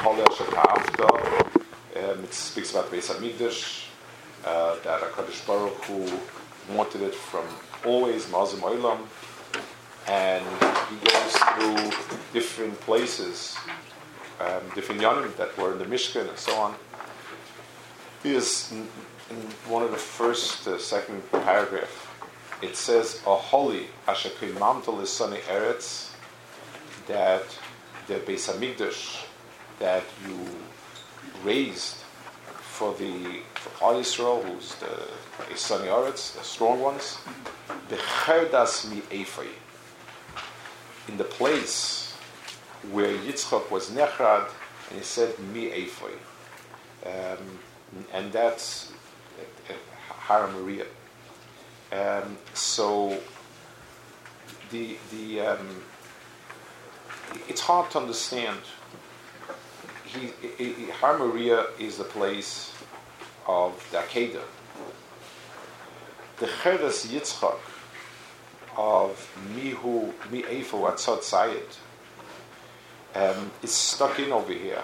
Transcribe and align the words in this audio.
Aholeh 0.00 0.24
Shekafta. 0.28 1.60
Um, 1.96 2.24
it 2.24 2.32
speaks 2.32 2.70
about 2.70 2.90
Beis 2.90 3.12
Hamikdash, 3.12 3.84
uh, 4.46 4.76
that 4.82 5.02
HaKadosh 5.02 5.46
Baruch 5.46 5.84
Hu 5.84 6.74
wanted 6.74 7.02
it 7.02 7.14
from 7.14 7.44
always, 7.84 8.24
Mazim 8.26 8.60
Olam, 8.60 9.00
and 10.08 10.42
he 10.88 10.96
goes 11.04 11.36
through 11.36 12.22
different 12.32 12.80
places, 12.80 13.58
um, 14.40 14.62
different 14.74 15.02
yanim 15.02 15.36
that 15.36 15.54
were 15.58 15.72
in 15.72 15.78
the 15.78 15.84
Mishkan 15.84 16.30
and 16.30 16.38
so 16.38 16.54
on. 16.56 16.74
He 18.22 18.34
is 18.34 18.72
in, 18.72 18.88
in 19.28 19.36
one 19.68 19.82
of 19.82 19.90
the 19.90 19.98
first, 19.98 20.66
uh, 20.66 20.78
second 20.78 21.30
paragraph. 21.30 22.06
It 22.62 22.74
says, 22.74 23.20
"A 23.26 23.36
holy 23.36 23.88
ashakimamtal 24.08 25.02
is 25.02 25.10
sunny 25.10 25.40
eretz," 25.48 26.12
that 27.06 27.44
the 28.06 28.14
Beis 28.14 28.48
Hamikdash 28.50 29.26
that 29.80 30.04
you 30.26 30.38
raised 31.44 31.96
for 32.60 32.94
the 32.94 33.40
for 33.54 33.70
Klal 33.70 34.00
Yisrael, 34.00 34.44
who's 34.44 34.74
the 34.76 35.56
sunny 35.56 35.88
eretz, 35.88 36.36
the 36.36 36.44
strong 36.44 36.80
ones, 36.80 37.18
the 37.88 37.96
cherdas 37.96 38.88
mi 38.90 39.00
efay, 39.10 39.48
in 41.08 41.16
the 41.16 41.24
place 41.24 42.12
where 42.92 43.12
Yitzchak 43.12 43.70
was 43.70 43.90
nechrad, 43.90 44.48
and 44.88 44.98
he 44.98 45.04
said 45.04 45.38
mi 45.52 45.68
efay, 45.70 46.14
um, 47.04 47.58
and 48.14 48.32
that's 48.32 48.92
Hara 50.30 50.50
Maria. 50.52 50.86
Um, 51.92 52.38
so 52.54 53.18
the 54.70 54.96
the 55.10 55.40
um, 55.40 55.82
it's 57.48 57.60
hard 57.60 57.90
to 57.90 57.98
understand. 57.98 58.60
He, 60.12 60.30
he, 60.58 60.72
he, 60.72 60.90
Har 60.90 61.18
Moriah 61.18 61.66
is 61.78 61.98
the 61.98 62.04
place 62.04 62.72
of 63.46 63.86
the 63.92 63.98
Akedah. 63.98 64.42
The 66.38 66.46
Cheres 66.62 67.06
Yitzchak 67.06 67.58
of 68.76 69.30
Mihu 69.54 70.12
Mi'efu 70.30 70.90
Atzot 70.90 71.20
Zayid 71.20 71.76
um, 73.14 73.50
is 73.62 73.72
stuck 73.72 74.18
in 74.18 74.32
over 74.32 74.52
here. 74.52 74.82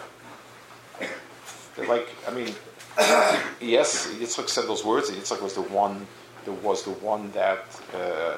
Like, 1.89 2.09
I 2.29 2.31
mean, 2.33 2.55
yes, 3.61 4.07
Yitzchak 4.19 4.49
said 4.49 4.67
those 4.67 4.85
words. 4.85 5.11
Yitzchak 5.11 5.43
was 5.43 5.55
the 5.55 5.63
one. 5.63 6.07
That 6.45 6.53
was 6.63 6.85
the 6.85 6.93
one 6.93 7.33
that 7.33 7.65
uh, 7.93 8.37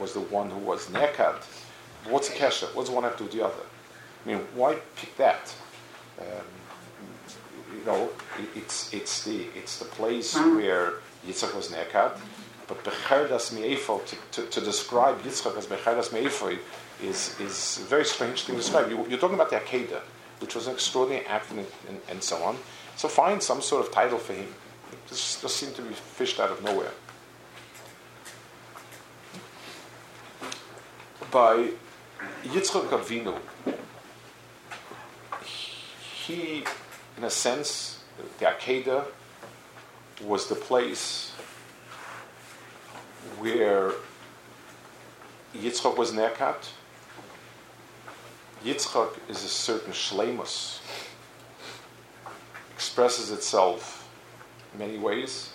was 0.00 0.12
the 0.12 0.20
one 0.20 0.48
who 0.48 0.60
was 0.60 0.86
nekad. 0.90 1.42
What's 2.08 2.28
the 2.28 2.36
kesha? 2.36 2.72
What 2.74 2.86
does 2.86 2.94
one 2.94 3.02
have 3.02 3.16
to 3.16 3.18
do 3.18 3.24
with 3.24 3.32
the 3.32 3.44
other? 3.44 3.64
I 4.24 4.28
mean, 4.28 4.38
why 4.54 4.76
pick 4.94 5.16
that? 5.16 5.52
Um, 6.18 6.26
you 7.76 7.84
know, 7.84 8.10
it's 8.54 8.92
it's 8.92 9.24
the 9.24 9.46
it's 9.54 9.78
the 9.78 9.84
place 9.84 10.34
where 10.34 10.94
Yitzchak 11.26 11.54
was 11.54 11.68
nekad, 11.68 12.18
but 12.68 12.82
becherdas 12.84 13.52
me'efo 13.52 14.04
to, 14.06 14.16
to, 14.32 14.48
to 14.48 14.60
describe 14.60 15.20
Yitzchak 15.22 15.56
as 15.56 15.66
becherdas 15.66 16.12
me'efo 16.12 16.56
is 17.02 17.38
is 17.40 17.78
a 17.78 17.84
very 17.84 18.04
strange 18.04 18.42
thing 18.42 18.56
to 18.56 18.62
describe. 18.62 18.90
You, 18.90 19.00
are 19.00 19.18
talking 19.18 19.34
about 19.34 19.50
the 19.50 19.56
Akedah, 19.56 20.00
which 20.40 20.54
was 20.54 20.66
an 20.66 20.74
extraordinary 20.74 21.26
act 21.26 21.50
and, 21.50 21.66
and, 21.88 22.00
and 22.08 22.22
so 22.22 22.42
on. 22.42 22.56
So 22.96 23.08
find 23.08 23.42
some 23.42 23.60
sort 23.60 23.86
of 23.86 23.92
title 23.92 24.18
for 24.18 24.32
him. 24.32 24.54
This 25.08 25.40
just 25.40 25.56
seemed 25.56 25.74
to 25.76 25.82
be 25.82 25.94
fished 25.94 26.40
out 26.40 26.50
of 26.50 26.62
nowhere. 26.64 26.92
By 31.30 31.70
Yitzchak 32.44 32.88
Avinu, 32.88 33.38
he, 36.26 36.64
in 37.16 37.24
a 37.24 37.30
sense, 37.30 38.00
the 38.38 38.46
Akedah 38.46 39.04
was 40.24 40.48
the 40.48 40.56
place 40.56 41.30
where 43.38 43.92
Yitzchak 45.54 45.96
was 45.96 46.12
nekat. 46.12 46.68
Yitzchak 48.64 49.16
is 49.28 49.44
a 49.44 49.48
certain 49.48 49.92
shlemus, 49.92 50.80
expresses 52.74 53.30
itself 53.30 54.08
in 54.72 54.80
many 54.80 54.98
ways, 54.98 55.50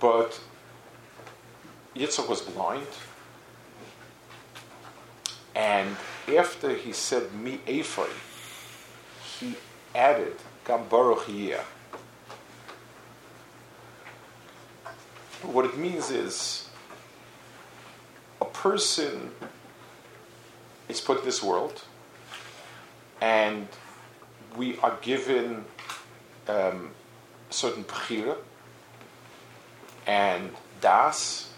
but 0.00 0.40
Yitzchak 1.94 2.28
was 2.28 2.40
blind. 2.40 2.86
And 5.54 5.96
after 6.36 6.74
he 6.74 6.92
said 6.92 7.32
mi 7.34 7.58
ephoi, 7.66 8.10
he 9.38 9.54
added 9.94 10.36
gam 10.64 10.88
baruch 10.88 11.28
What 15.42 15.66
it 15.66 15.76
means 15.76 16.10
is 16.10 16.68
a 18.40 18.46
person 18.46 19.30
is 20.88 21.00
put 21.00 21.18
in 21.18 21.24
this 21.24 21.42
world, 21.42 21.84
and 23.20 23.68
we 24.56 24.78
are 24.78 24.96
given 25.02 25.64
um, 26.48 26.90
certain 27.50 27.84
pechira 27.84 28.36
and 30.06 30.50
das 30.80 31.52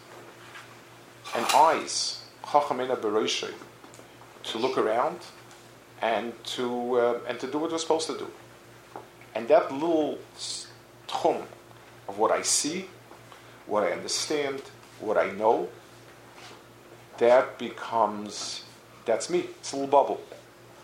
and 1.34 1.44
eyes, 1.54 2.24
chachamena 2.44 2.96
beroshei, 2.96 3.52
to 4.46 4.58
look 4.58 4.78
around 4.78 5.18
and 6.02 6.32
to 6.44 6.98
uh, 6.98 7.20
and 7.28 7.38
to 7.40 7.46
do 7.46 7.58
what 7.58 7.70
we're 7.70 7.78
supposed 7.78 8.06
to 8.06 8.18
do. 8.18 8.28
And 9.34 9.48
that 9.48 9.72
little 9.72 10.18
tchum 11.08 11.42
of 12.08 12.18
what 12.18 12.30
I 12.30 12.42
see, 12.42 12.86
what 13.66 13.82
I 13.82 13.92
understand, 13.92 14.62
what 15.00 15.16
I 15.16 15.30
know, 15.32 15.68
that 17.18 17.58
becomes 17.58 18.64
that's 19.04 19.30
me. 19.30 19.40
It's 19.60 19.72
a 19.72 19.76
little 19.76 19.90
bubble. 19.90 20.20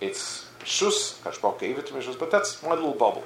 It's 0.01 0.47
shus. 0.61 1.21
Kashbok 1.23 1.59
gave 1.61 1.79
it 1.79 1.87
to 1.87 1.95
me, 1.95 2.05
but 2.19 2.31
that's 2.31 2.63
my 2.63 2.75
little 2.75 2.95
bubble. 2.95 3.25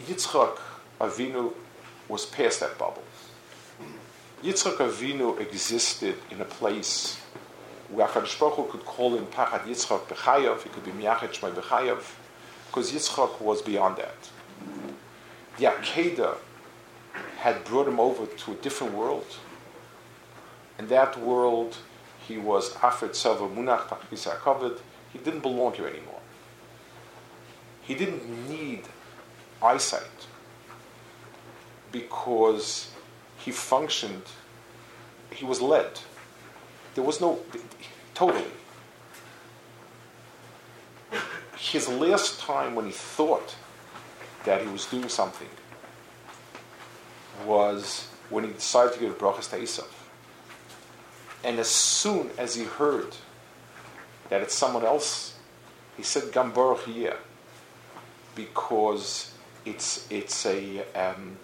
Yitzchak 0.00 0.58
Avinu 1.00 1.52
was 2.08 2.26
past 2.26 2.60
that 2.60 2.78
bubble. 2.78 3.02
Yitzchak 4.46 4.76
Avinu 4.76 5.40
existed 5.40 6.14
in 6.30 6.40
a 6.40 6.44
place 6.44 7.20
where 7.88 8.06
HaKadosh 8.06 8.38
Baruch 8.38 8.54
Hu 8.54 8.64
could 8.68 8.84
call 8.84 9.16
him 9.16 9.26
Pachad 9.26 9.64
Yitzchak 9.64 10.06
Bechayav, 10.06 10.62
he 10.62 10.68
could 10.68 10.84
be 10.84 10.92
Miachet 10.92 11.32
Shmai 11.32 11.52
Bechayav, 11.52 12.04
because 12.68 12.92
Yitzchak 12.92 13.40
was 13.40 13.60
beyond 13.60 13.96
that. 13.96 14.30
The 15.58 15.64
Akedah 15.64 16.36
had 17.38 17.64
brought 17.64 17.88
him 17.88 17.98
over 17.98 18.24
to 18.24 18.52
a 18.52 18.54
different 18.54 18.94
world. 18.94 19.26
In 20.78 20.86
that 20.86 21.18
world, 21.18 21.78
he 22.28 22.38
was 22.38 22.72
Afet 22.74 23.16
Seva 23.16 23.52
Munach 23.52 23.88
Tachbisa 23.88 24.78
He 25.12 25.18
didn't 25.18 25.40
belong 25.40 25.72
here 25.72 25.88
anymore. 25.88 26.20
He 27.82 27.96
didn't 27.96 28.48
need 28.48 28.84
eyesight 29.60 30.28
because 31.90 32.92
he 33.38 33.50
functioned, 33.50 34.24
he 35.30 35.44
was 35.44 35.60
led. 35.60 36.00
There 36.94 37.04
was 37.04 37.20
no, 37.20 37.40
totally. 38.14 38.44
His 41.58 41.88
last 41.88 42.40
time 42.40 42.74
when 42.74 42.86
he 42.86 42.92
thought 42.92 43.54
that 44.44 44.62
he 44.62 44.68
was 44.68 44.86
doing 44.86 45.08
something 45.08 45.48
was 47.44 48.08
when 48.30 48.44
he 48.44 48.50
decided 48.50 48.94
to 48.94 49.00
give 49.00 49.18
brachas 49.18 49.50
to 49.50 49.56
Esav. 49.58 49.88
And 51.44 51.58
as 51.58 51.68
soon 51.68 52.30
as 52.38 52.54
he 52.54 52.64
heard 52.64 53.14
that 54.30 54.40
it's 54.40 54.54
someone 54.54 54.84
else, 54.84 55.36
he 55.96 56.02
said 56.02 56.24
Gambar 56.24 56.78
here 56.84 57.18
because 58.34 59.32
it's 59.64 60.06
it's 60.10 60.46
a 60.46 60.84
um, 60.94 61.36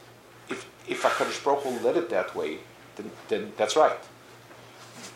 if 0.88 1.02
Hakadosh 1.02 1.44
Baruch 1.44 1.62
Hu 1.62 1.79
led 1.81 1.96
it 1.96 2.11
that 2.11 2.34
way, 2.34 2.58
then, 2.96 3.11
then 3.29 3.52
that's 3.56 3.76
right. 3.76 3.99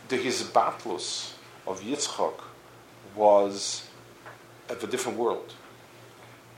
The 0.09 0.17
his 0.17 0.43
batlus 0.45 1.33
of 1.67 1.81
Yitzchak 1.81 2.41
was 3.15 3.89
of 4.69 4.83
a 4.83 4.87
different 4.87 5.19
world, 5.19 5.55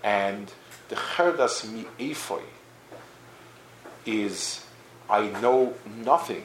and 0.02 0.52
the 0.88 0.96
cherdas 0.96 1.70
mi 1.70 1.87
efoi 1.99 2.43
is 4.05 4.64
I 5.08 5.28
know 5.40 5.75
nothing. 6.05 6.44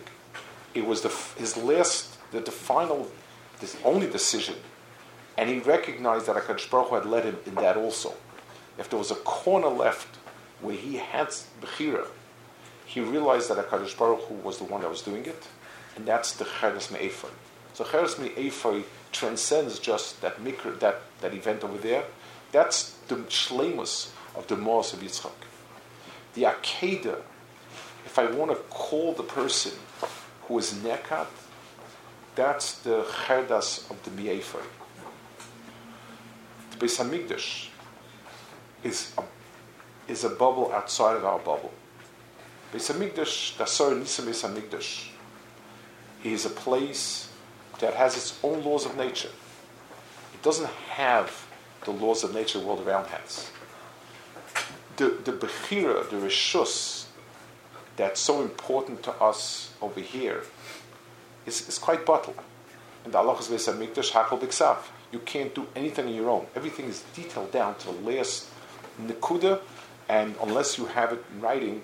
It 0.74 0.86
was 0.86 1.02
the 1.02 1.12
his 1.38 1.58
last 1.58 2.18
the, 2.32 2.40
the 2.40 2.52
final 2.52 3.12
this 3.60 3.78
only 3.84 4.08
decision, 4.08 4.56
and 5.38 5.50
he 5.50 5.60
recognized 5.60 6.28
that 6.28 6.36
Hakadosh 6.36 6.70
Baruch 6.70 6.90
Hu 6.90 6.96
had 6.96 7.06
led 7.06 7.26
him 7.26 7.38
in 7.46 7.56
that 7.56 7.78
also. 7.78 8.14
If 8.78 8.90
there 8.90 9.00
was 9.00 9.12
a 9.12 9.16
corner 9.16 9.68
left 9.68 10.16
where 10.62 10.76
he 10.76 10.96
had 10.96 11.28
bechira, 11.62 12.08
he 12.86 13.00
realized 13.00 13.50
that 13.50 13.58
HaKadosh 13.70 13.98
Baruch 13.98 14.22
Hu 14.22 14.36
was 14.36 14.58
the 14.58 14.66
one 14.66 14.82
that 14.82 14.90
was 14.90 15.02
doing 15.02 15.26
it, 15.26 15.48
and 15.96 16.06
that's 16.06 16.34
the 16.34 16.46
Cheres 16.46 16.92
Me'ephon. 16.92 17.32
So 17.74 17.84
Cheres 17.84 18.20
Me'efoi 18.20 18.84
transcends 19.12 19.80
just 19.80 20.22
that 20.22 20.44
mikra, 20.44 20.80
that, 20.80 21.02
that 21.22 21.34
event 21.34 21.64
over 21.64 21.78
there. 21.78 22.04
That's 22.52 22.92
the 23.08 23.16
shlemus 23.16 24.12
of 24.36 24.48
the 24.48 24.56
Mos 24.56 24.94
of 24.94 25.00
Yitzchak. 25.00 25.32
The 26.34 26.44
Akedah, 26.44 27.22
if 28.06 28.20
I 28.20 28.26
want 28.32 28.52
to 28.52 28.58
call 28.70 29.14
the 29.14 29.24
person 29.24 29.74
who 30.44 30.60
is 30.60 30.74
nekat, 30.74 31.28
that's 32.36 32.80
the 32.80 33.04
cherdas 33.04 33.90
of 33.90 34.04
the 34.04 34.12
Me'efoi. 34.12 34.64
The 36.72 36.78
Beis 36.78 37.00
Hamikdash 37.00 37.70
is 38.84 39.14
a, 39.18 39.24
is 40.12 40.24
a 40.24 40.30
bubble 40.30 40.72
outside 40.74 41.16
of 41.16 41.26
our 41.26 41.40
bubble. 41.40 41.72
Beis 42.74 42.92
Hamikdash, 42.92 43.56
the 43.58 43.66
Asar 43.66 43.94
Nisa 43.94 44.24
Beis 44.24 45.10
is 46.24 46.46
a 46.48 46.50
place 46.50 47.30
that 47.78 47.94
has 47.94 48.18
its 48.18 48.40
own 48.42 48.64
laws 48.64 48.88
of 48.88 48.98
nature. 48.98 49.30
It 50.34 50.42
doesn't 50.42 50.72
have 50.90 51.46
the 51.86 51.92
laws 51.92 52.24
of 52.24 52.34
nature 52.34 52.60
the 52.60 52.66
world 52.66 52.82
around 52.88 53.06
has. 53.10 53.52
The, 54.98 55.10
the 55.24 55.34
Bechira, 55.34 56.10
the 56.10 56.16
Rishus, 56.16 57.06
that's 57.96 58.20
so 58.20 58.42
important 58.42 59.04
to 59.04 59.12
us 59.22 59.72
over 59.80 60.00
here, 60.00 60.42
is, 61.46 61.70
is 61.70 61.78
quite 61.78 62.08
bottled. 62.08 62.40
And 63.06 63.14
the 63.14 63.20
Allah 63.20 63.36
Beis 63.36 63.72
Hamikdash, 63.72 64.14
Hakol 64.14 64.40
Biksav. 64.40 64.78
You 65.12 65.20
can't 65.20 65.54
do 65.54 65.68
anything 65.76 66.08
on 66.08 66.14
your 66.16 66.32
own. 66.32 66.48
Everything 66.56 66.86
is 66.86 67.04
detailed 67.14 67.52
down 67.52 67.76
to 67.76 67.92
the 67.92 68.02
last 68.02 68.48
nikuda, 69.00 69.62
and 70.10 70.34
unless 70.42 70.80
you 70.80 70.88
have 70.88 71.14
it 71.14 71.24
in 71.32 71.42
writing, 71.42 71.84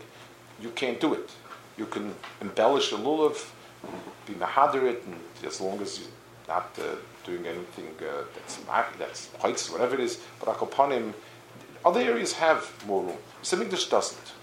you 0.61 0.69
can't 0.69 0.99
do 0.99 1.13
it. 1.13 1.29
You 1.77 1.85
can 1.85 2.13
embellish 2.41 2.91
a 2.91 2.95
lulav, 2.95 3.49
be 4.25 4.33
mahadirit, 4.33 5.05
and 5.05 5.15
as 5.45 5.61
long 5.61 5.81
as 5.81 5.99
you're 5.99 6.09
not 6.47 6.77
uh, 6.79 6.95
doing 7.25 7.45
anything 7.45 7.89
uh, 8.01 8.23
that's 8.35 8.57
that's 8.97 9.29
heights, 9.39 9.69
whatever 9.69 9.95
it 9.95 10.01
is. 10.01 10.19
But 10.39 10.49
akopanim, 10.49 11.13
other 11.85 12.01
areas 12.01 12.33
have 12.33 12.71
more 12.85 13.03
room. 13.03 13.17
Mikdash 13.43 13.89
doesn't. 13.89 14.33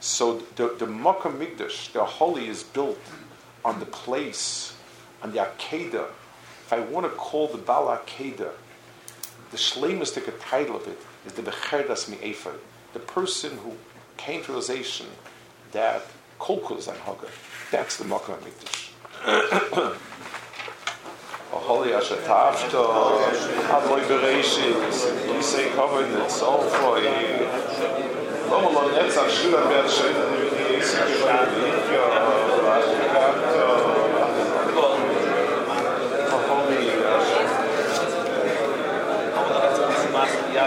So 0.00 0.42
the 0.56 0.74
the 0.78 0.86
Makkah 0.86 1.30
the 1.92 2.04
holy, 2.04 2.48
is 2.48 2.62
built 2.62 2.98
on 3.64 3.78
the 3.78 3.86
place, 3.86 4.74
on 5.22 5.32
the 5.32 5.38
Akedah. 5.38 6.08
If 6.66 6.72
I 6.72 6.80
want 6.80 7.06
to 7.06 7.10
call 7.10 7.48
the 7.48 7.58
Bal 7.58 7.86
Akedah, 7.86 8.52
the 9.50 9.56
shlemistic 9.56 10.32
title 10.40 10.76
of 10.76 10.86
it 10.88 10.98
is 11.26 11.32
the 11.34 11.42
Becherdas 11.42 12.08
Mi'efer, 12.08 12.54
the 12.92 13.00
person 13.00 13.58
who 13.58 13.72
came 14.20 14.42
to 14.44 14.52
realization 14.52 15.06
that 15.72 16.02
Kolkul 16.38 16.78
is 16.78 16.86
Hagar. 16.86 17.30
That's 17.70 17.96
the 17.96 18.04
Makkah 18.04 18.36
Mikdash. 18.44 18.90
Holy 21.50 21.90
Ashatavto, 21.90 22.84
Adloi 23.76 24.02
Bereshit, 24.08 25.34
we 25.34 25.42
say 25.42 25.70
covered 25.70 26.06
in 26.06 26.20
it, 26.20 26.30
so 26.30 26.58
for 26.58 27.00
Lama 28.50 28.68
lo 28.68 28.82
netzach 28.90 29.36
Yikyo, 31.90 32.04
Ja, 40.52 40.64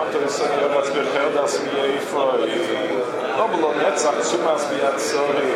autorisē 0.00 0.48
Jonas 0.60 0.90
Birheldas 0.94 1.54
vieifai. 1.64 2.48
Abloneca 3.44 4.12
sumās 4.30 4.66
bija 4.70 4.90
atsori. 4.94 5.52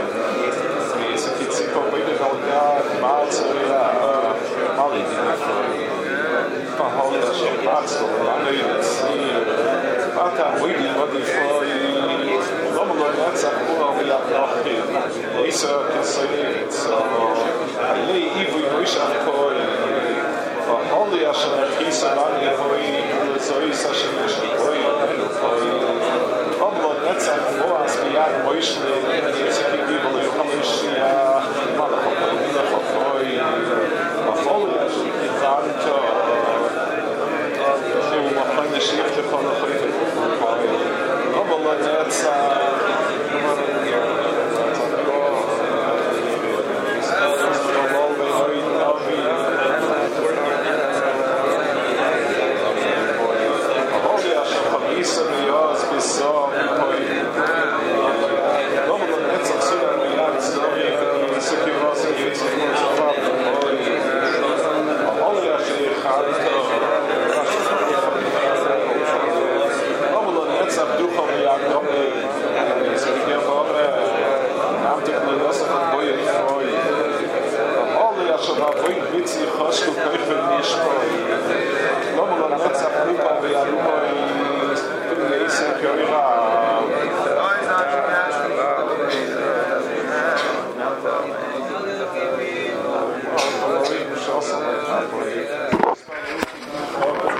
Iesakīts, 1.08 1.62
ko 1.74 1.84
bija 1.94 2.16
kaut 2.22 2.44
kā 2.46 2.62
mācīja 3.02 3.82
malīdinātāji. 4.78 5.88
Paholīšiem 6.78 7.62
pārstāvjā. 7.66 8.37
Biyad, 28.58 29.07